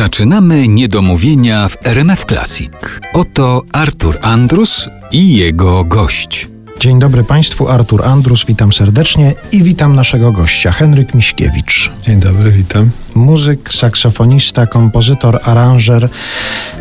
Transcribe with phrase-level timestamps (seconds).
[0.00, 2.72] Zaczynamy niedomówienia w RMF Classic.
[3.14, 6.48] Oto Artur Andrus i jego gość.
[6.80, 11.92] Dzień dobry Państwu, Artur Andrus, witam serdecznie i witam naszego gościa, Henryk Miśkiewicz.
[12.06, 12.90] Dzień dobry, witam.
[13.14, 16.08] Muzyk, saksofonista, kompozytor, aranżer.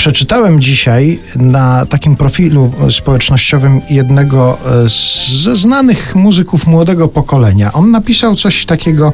[0.00, 4.58] Przeczytałem dzisiaj na takim profilu społecznościowym jednego
[5.42, 7.72] ze znanych muzyków młodego pokolenia.
[7.72, 9.12] On napisał coś takiego: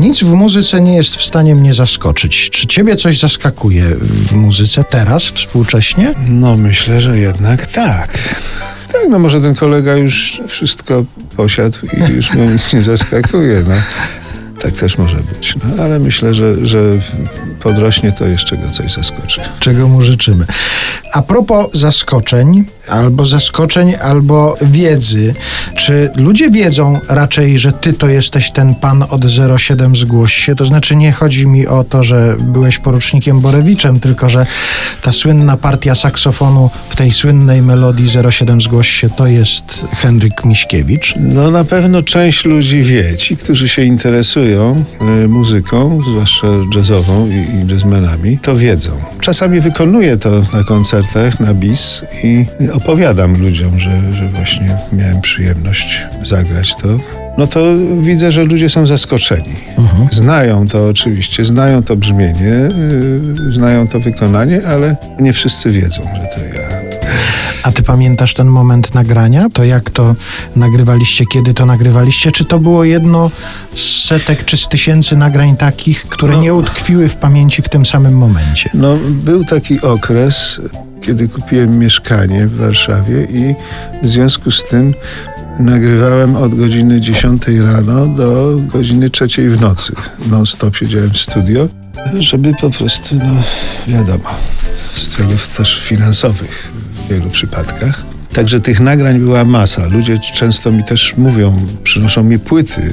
[0.00, 2.50] Nic w muzyce nie jest w stanie mnie zaskoczyć.
[2.50, 6.14] Czy ciebie coś zaskakuje w muzyce teraz, współcześnie?
[6.28, 8.18] No, myślę, że jednak tak.
[8.92, 11.04] Tak, no może ten kolega już wszystko
[11.36, 13.64] posiadł i już mnie nic nie zaskakuje.
[13.68, 13.74] No.
[14.62, 15.56] Tak też może być.
[15.56, 16.98] No, ale myślę, że, że
[17.60, 19.40] podrośnie to jeszcze go coś zaskoczy.
[19.60, 20.46] Czego mu życzymy.
[21.12, 25.34] A propos zaskoczeń, albo zaskoczeń, albo wiedzy.
[25.74, 29.22] Czy ludzie wiedzą raczej, że ty to jesteś ten pan od
[29.58, 30.56] 07 zgłoś się?
[30.56, 34.46] To znaczy nie chodzi mi o to, że byłeś porucznikiem Borewiczem, tylko że
[35.02, 41.14] ta słynna partia saksofonu w tej słynnej melodii 07 zgłoś się to jest Henryk Miśkiewicz.
[41.16, 43.16] No na pewno część ludzi wie.
[43.16, 44.84] Ci, którzy się interesują
[45.24, 48.90] y, muzyką, zwłaszcza jazzową i, i jazzmenami, to wiedzą.
[49.20, 56.06] Czasami wykonuję to na koncertach, na bis i opowiadam ludziom, że, że właśnie miałem przyjemność
[56.22, 56.88] zagrać to,
[57.38, 57.64] no to
[58.00, 59.54] widzę, że ludzie są zaskoczeni.
[59.78, 60.08] Mhm.
[60.12, 62.70] Znają to oczywiście, znają to brzmienie,
[63.46, 66.71] yy, znają to wykonanie, ale nie wszyscy wiedzą, że to ja.
[67.62, 69.48] A ty pamiętasz ten moment nagrania?
[69.52, 70.14] To jak to
[70.56, 72.32] nagrywaliście, kiedy to nagrywaliście?
[72.32, 73.30] Czy to było jedno
[73.74, 77.86] z setek czy z tysięcy nagrań takich, które no, nie utkwiły w pamięci w tym
[77.86, 78.70] samym momencie?
[78.74, 80.60] No, był taki okres,
[81.02, 83.54] kiedy kupiłem mieszkanie w Warszawie i
[84.02, 84.94] w związku z tym
[85.58, 89.92] nagrywałem od godziny 10 rano do godziny 3 w nocy.
[90.30, 91.68] Non-stop siedziałem w studio,
[92.18, 93.42] żeby po prostu, no
[93.86, 94.28] wiadomo,
[94.94, 96.72] z celów też finansowych
[97.02, 98.02] w wielu przypadkach.
[98.32, 99.86] Także tych nagrań była masa.
[99.86, 102.92] Ludzie często mi też mówią, przynoszą mi płyty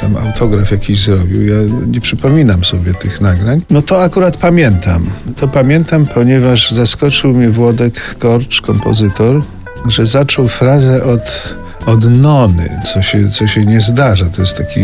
[0.00, 1.46] tam autograf jakiś zrobił.
[1.46, 3.62] Ja nie przypominam sobie tych nagrań.
[3.70, 5.10] No to akurat pamiętam.
[5.36, 9.42] To pamiętam, ponieważ zaskoczył mnie Włodek Korcz, kompozytor,
[9.88, 11.54] że zaczął frazę od
[11.86, 14.24] od nony, co się, co się nie zdarza.
[14.24, 14.80] To jest taki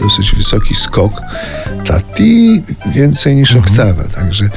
[0.00, 1.22] dosyć wysoki skok.
[1.84, 2.62] Tati
[2.94, 3.70] więcej niż mhm.
[3.70, 4.04] oktawa.
[4.14, 4.48] Także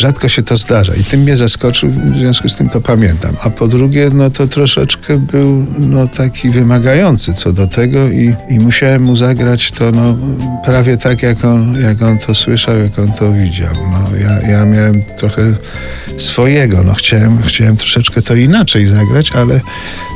[0.00, 3.36] Rzadko się to zdarza i tym mnie zaskoczył, w związku z tym to pamiętam.
[3.42, 8.58] A po drugie, no to troszeczkę był no, taki wymagający co do tego i, i
[8.58, 10.16] musiałem mu zagrać to no,
[10.64, 13.74] prawie tak, jak on, jak on to słyszał, jak on to widział.
[13.92, 15.42] No, ja, ja miałem trochę
[16.18, 19.60] swojego, no chciałem, chciałem troszeczkę to inaczej zagrać, ale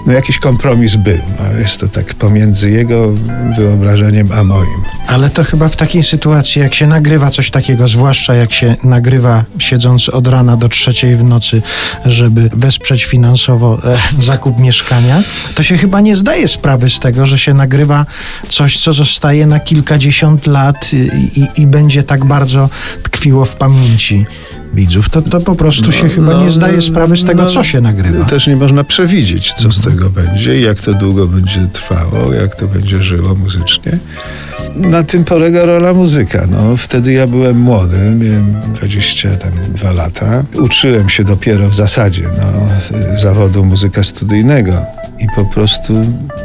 [0.06, 1.19] no jakiś kompromis był.
[1.38, 3.09] No, jest to tak pomiędzy jego
[3.56, 4.84] wyobrażeniem a moim.
[5.06, 9.44] Ale to chyba w takiej sytuacji, jak się nagrywa coś takiego, zwłaszcza jak się nagrywa
[9.59, 11.62] siedząc od rana do trzeciej w nocy,
[12.06, 15.22] żeby wesprzeć finansowo e, zakup mieszkania,
[15.55, 18.06] to się chyba nie zdaje sprawy z tego, że się nagrywa
[18.49, 22.69] coś, co zostaje na kilkadziesiąt lat i, i, i będzie tak bardzo
[23.03, 24.26] tkwiło w pamięci
[24.75, 27.51] widzów, to, to po prostu no, się chyba no, nie zdaje sprawy z tego, no,
[27.51, 28.25] co się nagrywa.
[28.25, 32.69] Też nie można przewidzieć, co z tego będzie, jak to długo będzie trwało, jak to
[32.69, 33.99] będzie żyło muzycznie.
[34.77, 36.47] Na tym polega rola muzyka.
[36.51, 40.45] No, wtedy ja byłem młody, miałem 22 lata.
[40.55, 42.69] Uczyłem się dopiero w zasadzie no,
[43.17, 44.87] zawodu muzyka studyjnego
[45.19, 45.94] i po prostu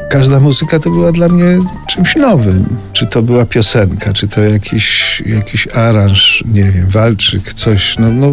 [0.09, 1.45] każda muzyka to była dla mnie
[1.87, 2.65] czymś nowym.
[2.93, 7.97] Czy to była piosenka, czy to jakiś, jakiś aranż, nie wiem, walczyk, coś.
[7.97, 8.31] No, no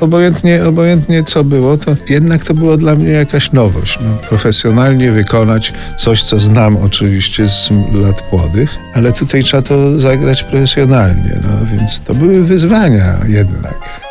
[0.00, 3.98] obojętnie, obojętnie co było, to jednak to było dla mnie jakaś nowość.
[4.00, 10.42] No, profesjonalnie wykonać coś, co znam oczywiście z lat młodych, ale tutaj trzeba to zagrać
[10.42, 11.40] profesjonalnie.
[11.42, 14.07] No, więc to były wyzwania jednak.